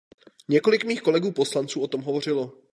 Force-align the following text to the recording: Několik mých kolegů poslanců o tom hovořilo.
Několik 0.47 0.83
mých 0.85 1.01
kolegů 1.01 1.31
poslanců 1.31 1.81
o 1.81 1.87
tom 1.87 2.01
hovořilo. 2.01 2.53